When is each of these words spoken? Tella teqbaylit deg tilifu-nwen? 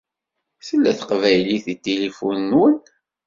Tella 0.67 0.91
teqbaylit 0.99 1.65
deg 1.69 1.79
tilifu-nwen? 1.83 2.75